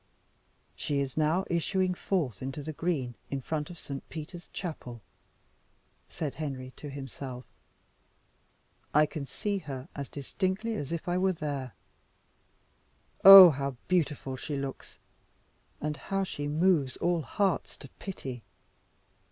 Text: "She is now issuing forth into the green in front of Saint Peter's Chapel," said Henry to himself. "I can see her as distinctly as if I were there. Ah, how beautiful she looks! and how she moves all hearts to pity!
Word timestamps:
"She 0.75 0.99
is 0.99 1.15
now 1.15 1.45
issuing 1.47 1.93
forth 1.93 2.41
into 2.41 2.63
the 2.63 2.73
green 2.73 3.13
in 3.29 3.39
front 3.39 3.69
of 3.69 3.77
Saint 3.77 4.09
Peter's 4.09 4.47
Chapel," 4.51 4.99
said 6.09 6.33
Henry 6.33 6.73
to 6.77 6.89
himself. 6.89 7.45
"I 8.95 9.05
can 9.05 9.27
see 9.27 9.59
her 9.59 9.87
as 9.95 10.09
distinctly 10.09 10.73
as 10.73 10.91
if 10.91 11.07
I 11.07 11.19
were 11.19 11.33
there. 11.33 11.73
Ah, 13.23 13.51
how 13.51 13.77
beautiful 13.87 14.35
she 14.37 14.57
looks! 14.57 14.97
and 15.79 15.97
how 15.97 16.23
she 16.23 16.47
moves 16.47 16.97
all 16.97 17.21
hearts 17.21 17.77
to 17.77 17.87
pity! 17.99 18.41